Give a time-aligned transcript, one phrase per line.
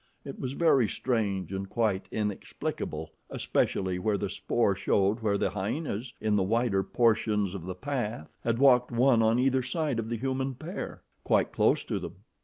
[0.25, 6.15] It was very strange and quite inexplicable, especially where the spoor showed where the hyenas
[6.19, 10.17] in the wider portions of the path had walked one on either side of the
[10.17, 12.15] human pair, quite close to them.